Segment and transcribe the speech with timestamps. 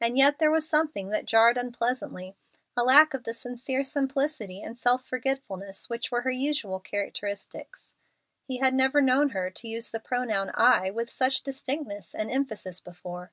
[0.00, 2.34] And yet there was something that jarred unpleasantly,
[2.74, 7.92] a lack of the sincere simplicity and self forgetfulness which were her usual characteristics.
[8.42, 12.80] He had never known her to use the pronoun "I" with such distinctness and emphasis
[12.80, 13.32] before.